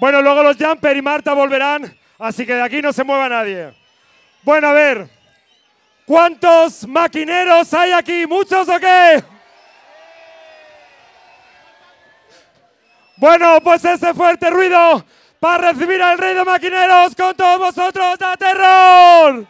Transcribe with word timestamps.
Bueno, 0.00 0.22
luego 0.22 0.42
los 0.42 0.56
Jumper 0.56 0.96
y 0.96 1.02
Marta 1.02 1.34
volverán, 1.34 1.94
así 2.18 2.46
que 2.46 2.54
de 2.54 2.62
aquí 2.62 2.80
no 2.80 2.90
se 2.90 3.04
mueva 3.04 3.28
nadie. 3.28 3.74
Bueno, 4.42 4.68
a 4.68 4.72
ver, 4.72 5.10
¿cuántos 6.06 6.88
maquineros 6.88 7.74
hay 7.74 7.92
aquí? 7.92 8.26
¿Muchos 8.26 8.66
o 8.66 8.80
qué? 8.80 9.22
Bueno, 13.18 13.58
pues 13.62 13.84
ese 13.84 14.14
fuerte 14.14 14.48
ruido 14.48 15.04
para 15.38 15.70
recibir 15.70 16.00
al 16.00 16.16
rey 16.16 16.34
de 16.34 16.44
maquineros 16.46 17.14
con 17.14 17.36
todos 17.36 17.58
vosotros 17.58 18.16
a 18.22 18.36
terror. 18.38 19.46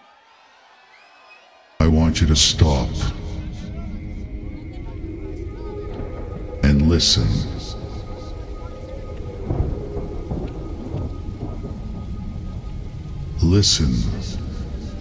Listen 13.50 13.92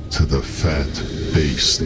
to 0.10 0.26
the 0.26 0.42
fat 0.42 0.92
bass. 1.36 1.80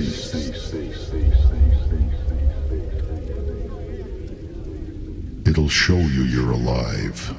It'll 5.45 5.68
show 5.68 5.98
you 5.98 6.23
you're 6.23 6.52
alive. 6.52 7.35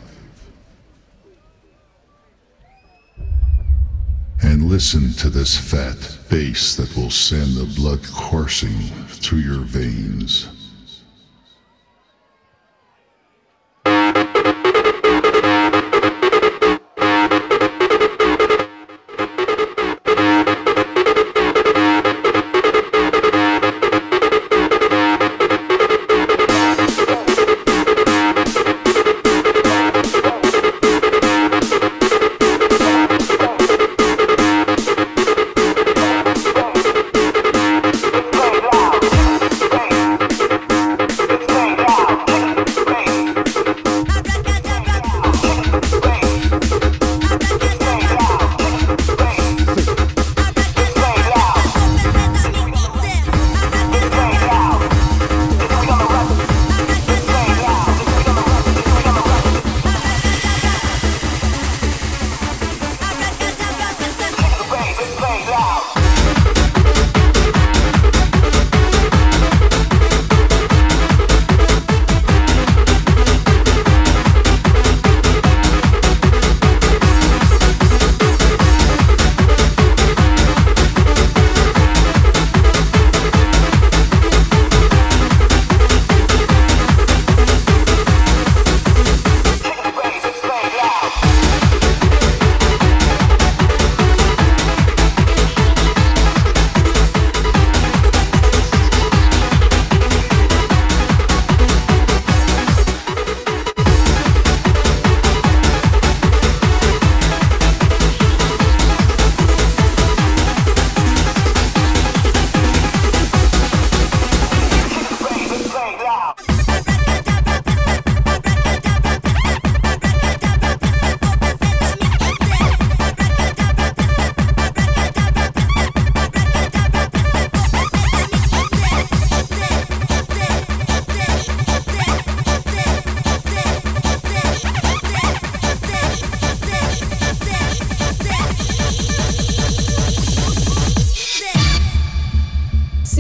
And 4.43 4.69
listen 4.69 5.15
to 5.15 5.31
this 5.31 5.57
fat 5.57 6.19
bass 6.29 6.77
that 6.77 6.95
will 6.95 7.09
send 7.09 7.57
the 7.57 7.81
blood 7.81 8.05
coursing 8.13 8.79
through 9.09 9.39
your 9.39 9.63
veins. 9.63 10.54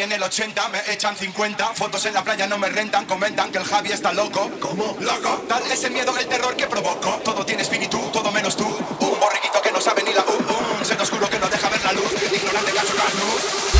Y 0.00 0.02
en 0.02 0.12
el 0.12 0.22
80 0.22 0.68
me 0.70 0.80
echan 0.90 1.14
50. 1.14 1.74
Fotos 1.74 2.06
en 2.06 2.14
la 2.14 2.24
playa 2.24 2.46
no 2.46 2.56
me 2.56 2.70
rentan. 2.70 3.04
Comentan 3.04 3.52
que 3.52 3.58
el 3.58 3.64
Javi 3.64 3.92
está 3.92 4.14
loco. 4.14 4.50
¿Cómo? 4.58 4.96
Loco. 4.98 5.44
Tal 5.46 5.62
es 5.70 5.84
el 5.84 5.92
miedo, 5.92 6.16
el 6.16 6.26
terror 6.26 6.56
que 6.56 6.66
provoco. 6.66 7.20
Todo 7.22 7.44
tiene 7.44 7.60
espíritu, 7.60 7.98
todo 8.10 8.32
menos 8.32 8.56
tú. 8.56 8.64
Un 8.64 9.20
borriquito 9.20 9.60
que 9.60 9.70
no 9.70 9.78
sabe 9.78 10.02
ni 10.02 10.14
la 10.14 10.22
U. 10.22 10.78
Un 10.78 10.86
seno 10.86 11.02
oscuro 11.02 11.28
que 11.28 11.38
no 11.38 11.50
deja 11.50 11.68
ver 11.68 11.84
la 11.84 11.92
luz. 11.92 12.14
Ignorante 12.32 12.72
gacho 12.72 12.94
carnú. 12.96 13.79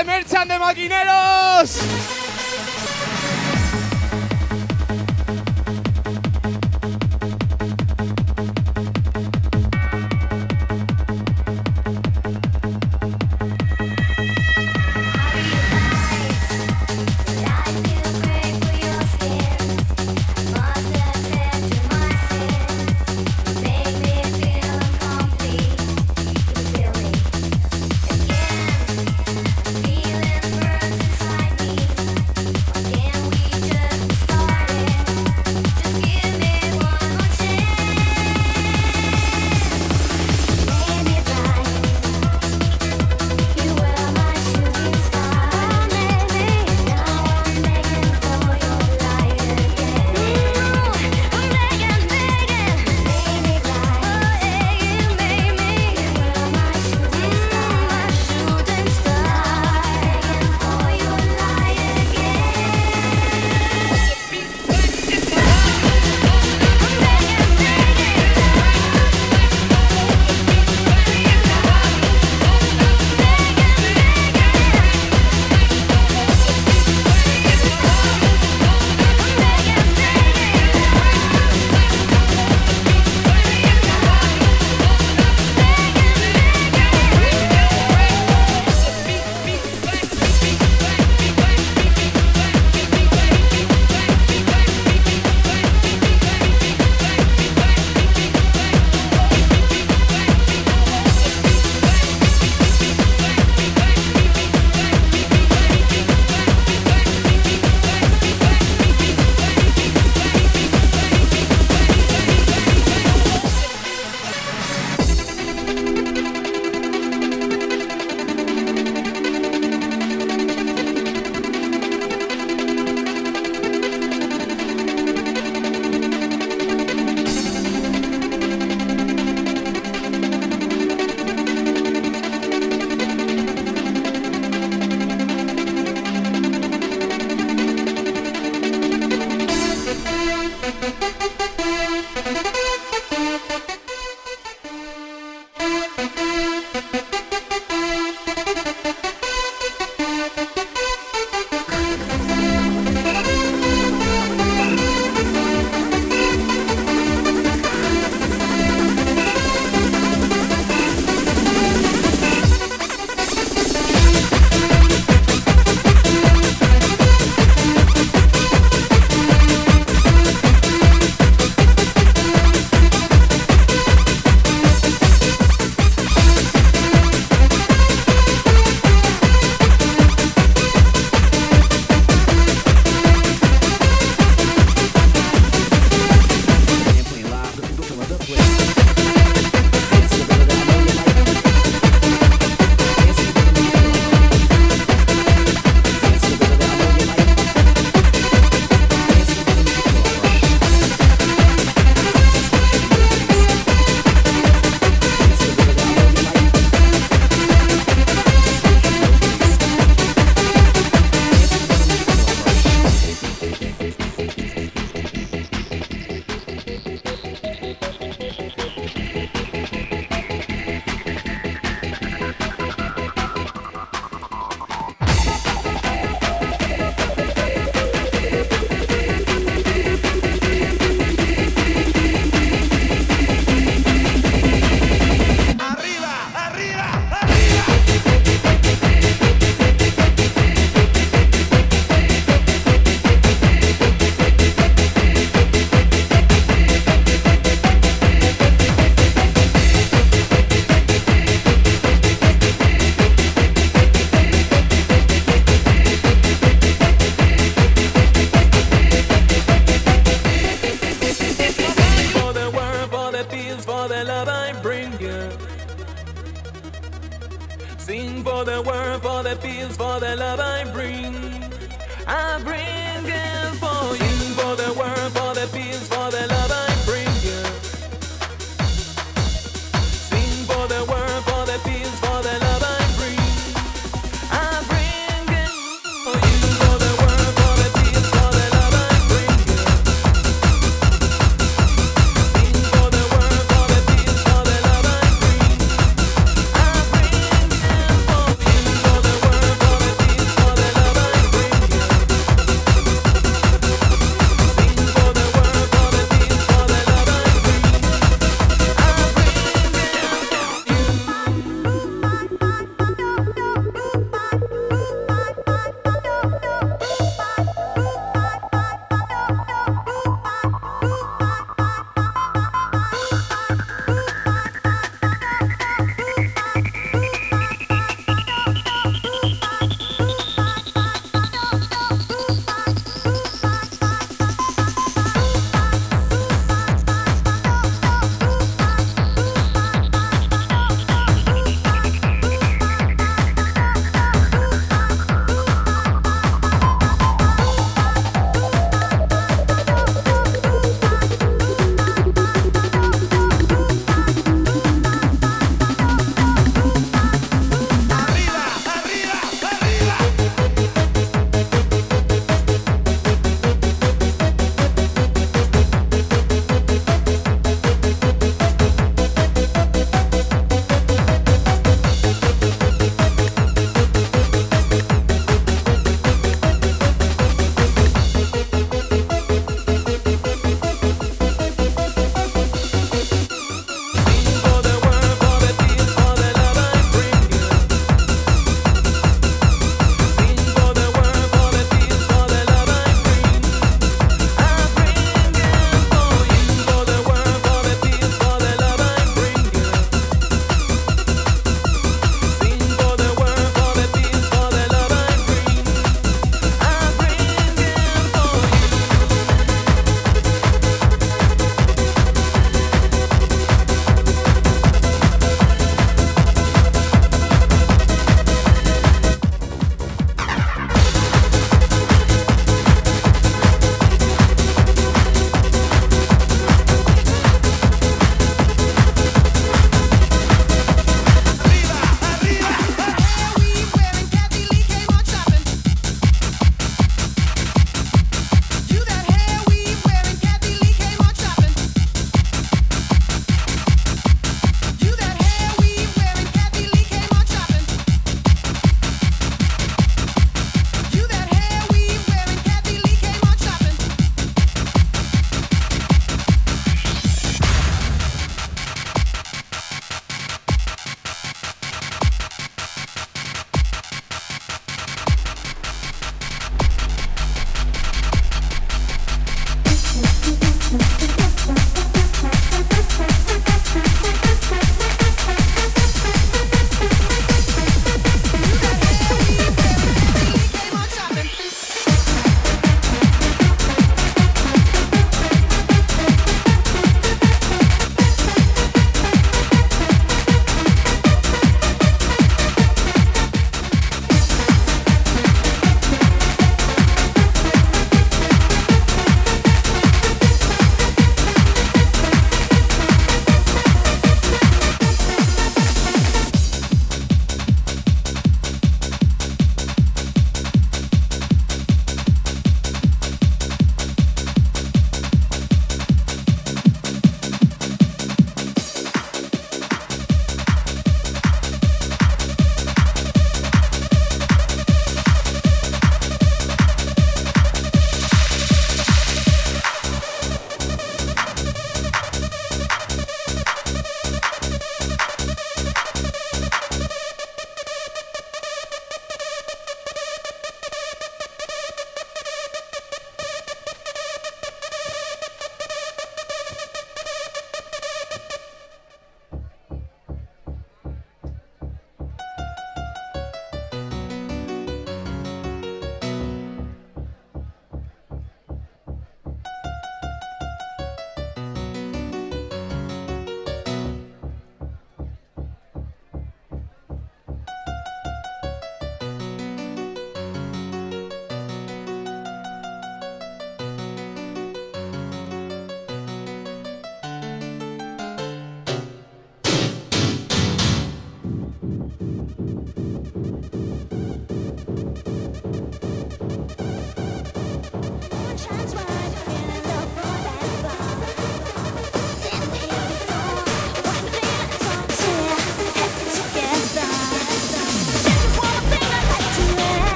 De 0.00 0.06
merchant 0.06 0.46
de 0.46 0.58
maquineros! 0.58 2.19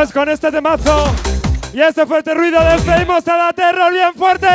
Pues 0.00 0.12
con 0.14 0.30
este 0.30 0.50
temazo 0.50 1.12
y 1.74 1.80
este 1.82 2.06
fuerte 2.06 2.32
ruido 2.32 2.58
despedimos 2.64 3.28
a 3.28 3.36
la 3.36 3.52
Terror 3.52 3.92
bien 3.92 4.14
fuerte. 4.14 4.46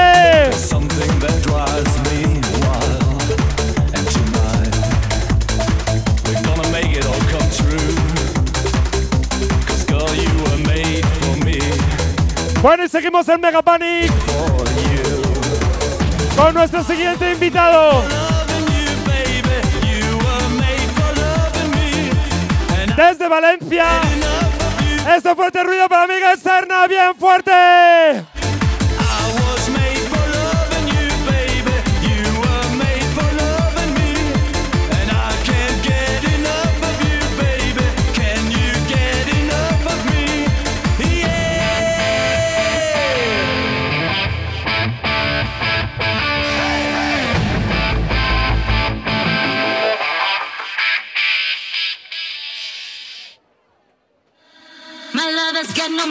Bueno, 12.63 12.83
y 12.83 12.89
seguimos 12.89 13.29
en 13.29 13.39
Mega 13.39 13.61
Panic 13.61 14.11
con 16.35 16.55
nuestro 16.55 16.83
siguiente 16.83 17.33
invitado. 17.33 18.03
Desde 22.97 23.27
Valencia. 23.27 24.14
Este 25.13 25.35
fuerte 25.35 25.63
ruido 25.63 25.87
para 25.87 26.07
Miguel 26.07 26.37
Serna, 26.39 26.87
bien 26.87 27.15
fuerte. 27.15 27.51